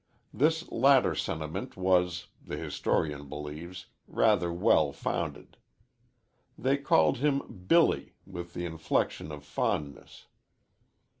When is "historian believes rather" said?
2.57-4.51